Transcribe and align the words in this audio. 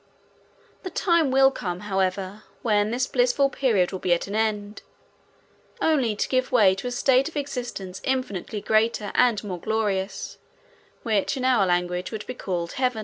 The 0.81 0.89
time 0.89 1.29
will 1.29 1.51
come, 1.51 1.81
however, 1.81 2.41
when 2.63 2.89
this 2.89 3.05
blissful 3.05 3.51
period 3.51 3.91
will 3.91 3.99
be 3.99 4.13
at 4.15 4.25
an 4.25 4.33
end, 4.35 4.81
only 5.79 6.15
to 6.15 6.27
give 6.27 6.51
way 6.51 6.73
to 6.73 6.87
a 6.87 6.91
state 6.91 7.29
of 7.29 7.37
existence 7.37 8.01
infinitely 8.03 8.61
greater 8.61 9.11
and 9.13 9.43
more 9.43 9.59
glorious, 9.59 10.39
which 11.03 11.37
in 11.37 11.45
our 11.45 11.67
language 11.67 12.11
would 12.11 12.25
be 12.25 12.33
called 12.33 12.71
Heaven. 12.71 12.99